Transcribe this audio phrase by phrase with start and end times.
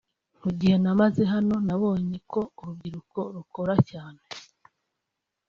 [0.41, 4.21] Mu gihe maze hano nabonye ko urubyiruko rukora cyane